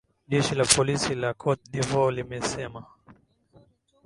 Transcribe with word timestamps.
jeshi 0.31 0.53
la 0.59 0.65
polisi 0.75 1.13
la 1.15 1.31
cote 1.41 1.65
de 1.73 1.79
voire 1.89 2.11
limesema 2.17 2.81